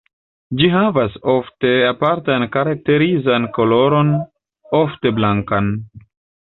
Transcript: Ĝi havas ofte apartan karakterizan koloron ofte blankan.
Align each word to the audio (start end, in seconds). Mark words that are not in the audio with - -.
Ĝi 0.61 0.69
havas 0.75 1.17
ofte 1.33 1.73
apartan 1.89 2.47
karakterizan 2.57 3.49
koloron 3.59 4.13
ofte 4.83 5.15
blankan. 5.21 5.75